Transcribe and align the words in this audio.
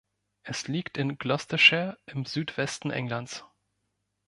Es 0.41 0.67
liegt 0.67 0.97
in 0.97 1.19
Gloucestershire 1.19 1.95
im 2.07 2.25
Südwesten 2.25 2.89
Englands. 2.89 3.45